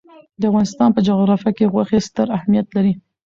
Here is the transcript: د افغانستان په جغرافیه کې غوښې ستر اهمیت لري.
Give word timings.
د 0.39 0.41
افغانستان 0.49 0.89
په 0.93 0.99
جغرافیه 1.07 1.51
کې 1.57 1.71
غوښې 1.73 1.99
ستر 2.07 2.27
اهمیت 2.37 2.67
لري. 2.75 2.93